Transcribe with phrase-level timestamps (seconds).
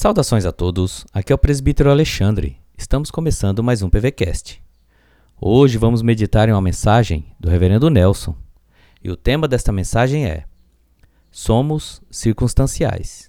[0.00, 2.56] Saudações a todos, aqui é o presbítero Alexandre.
[2.78, 4.62] Estamos começando mais um PVCast.
[5.40, 8.36] Hoje vamos meditar em uma mensagem do reverendo Nelson.
[9.02, 10.44] E o tema desta mensagem é:
[11.32, 13.28] Somos circunstanciais.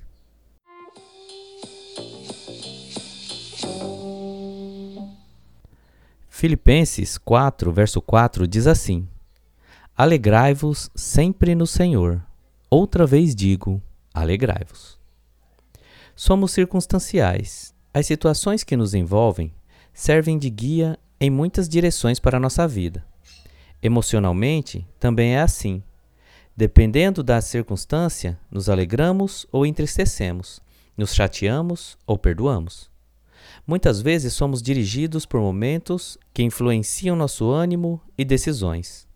[6.29, 9.07] Filipenses 4, verso 4 diz assim:
[9.97, 12.21] Alegrai-vos sempre no Senhor.
[12.69, 13.81] Outra vez digo:
[14.13, 14.98] alegrai-vos.
[16.21, 17.73] Somos circunstanciais.
[17.93, 19.53] As situações que nos envolvem
[19.93, 23.05] servem de guia em muitas direções para a nossa vida.
[23.81, 25.81] Emocionalmente, também é assim.
[26.57, 30.59] Dependendo da circunstância, nos alegramos ou entristecemos,
[30.97, 32.91] nos chateamos ou perdoamos.
[33.65, 39.07] Muitas vezes somos dirigidos por momentos que influenciam nosso ânimo e decisões.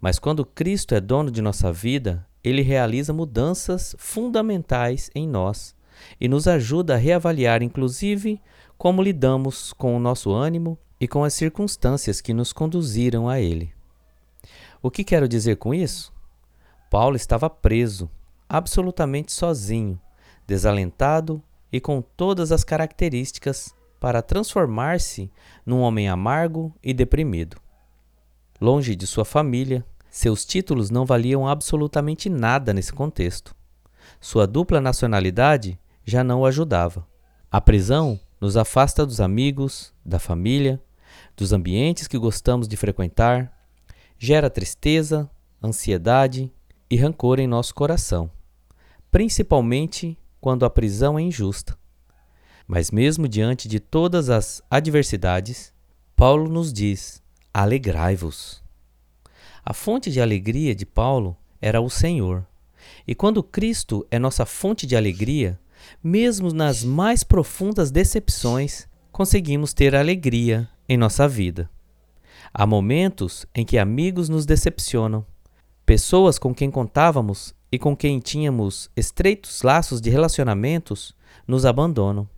[0.00, 5.73] Mas quando Cristo é dono de nossa vida, ele realiza mudanças fundamentais em nós
[6.20, 8.40] e nos ajuda a reavaliar, inclusive,
[8.76, 13.72] como lidamos com o nosso ânimo e com as circunstâncias que nos conduziram a ele.
[14.82, 16.12] O que quero dizer com isso?
[16.90, 18.10] Paulo estava preso,
[18.48, 20.00] absolutamente sozinho,
[20.46, 25.30] desalentado e com todas as características para transformar-se
[25.64, 27.56] num homem amargo e deprimido.
[28.60, 33.56] Longe de sua família, seus títulos não valiam absolutamente nada nesse contexto.
[34.20, 37.06] Sua dupla nacionalidade já não o ajudava.
[37.50, 40.82] A prisão nos afasta dos amigos, da família,
[41.36, 43.52] dos ambientes que gostamos de frequentar,
[44.18, 45.30] gera tristeza,
[45.62, 46.52] ansiedade
[46.90, 48.30] e rancor em nosso coração,
[49.10, 51.76] principalmente quando a prisão é injusta.
[52.66, 55.72] Mas, mesmo diante de todas as adversidades,
[56.16, 58.62] Paulo nos diz: alegrai-vos.
[59.64, 62.46] A fonte de alegria de Paulo era o Senhor.
[63.06, 65.58] E quando Cristo é nossa fonte de alegria,
[66.02, 71.70] mesmo nas mais profundas decepções, conseguimos ter alegria em nossa vida.
[72.52, 75.24] Há momentos em que amigos nos decepcionam,
[75.84, 81.14] pessoas com quem contávamos e com quem tínhamos estreitos laços de relacionamentos
[81.46, 82.28] nos abandonam.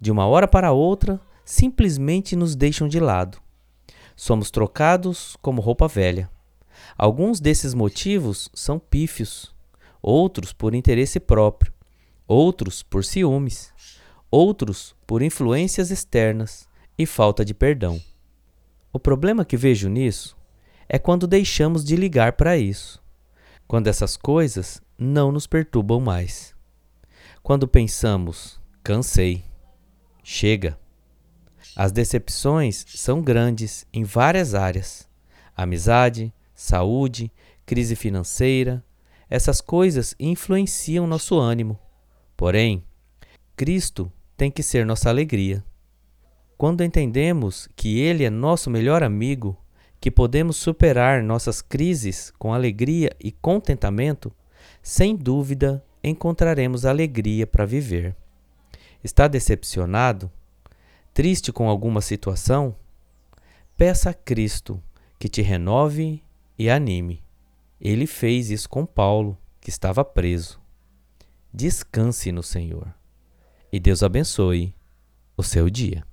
[0.00, 3.38] De uma hora para outra, simplesmente nos deixam de lado.
[4.14, 6.30] Somos trocados como roupa velha.
[6.96, 9.54] Alguns desses motivos são pífios,
[10.02, 11.72] outros por interesse próprio,
[12.28, 13.72] outros por ciúmes,
[14.30, 16.68] outros por influências externas
[16.98, 18.00] e falta de perdão.
[18.92, 20.36] O problema que vejo nisso
[20.86, 23.02] é quando deixamos de ligar para isso,
[23.66, 26.54] quando essas coisas não nos perturbam mais.
[27.42, 29.42] Quando pensamos, cansei,
[30.22, 30.78] chega.
[31.74, 35.08] As decepções são grandes em várias áreas:
[35.56, 37.32] amizade, saúde,
[37.64, 38.84] crise financeira.
[39.30, 41.78] Essas coisas influenciam nosso ânimo.
[42.38, 42.84] Porém,
[43.56, 45.64] Cristo tem que ser nossa alegria.
[46.56, 49.58] Quando entendemos que Ele é nosso melhor amigo,
[50.00, 54.32] que podemos superar nossas crises com alegria e contentamento,
[54.80, 58.14] sem dúvida encontraremos alegria para viver.
[59.02, 60.30] Está decepcionado?
[61.12, 62.76] Triste com alguma situação?
[63.76, 64.80] Peça a Cristo
[65.18, 66.22] que te renove
[66.56, 67.20] e anime.
[67.80, 70.67] Ele fez isso com Paulo, que estava preso.
[71.52, 72.94] Descanse no Senhor.
[73.72, 74.74] E Deus abençoe
[75.36, 76.04] o seu dia.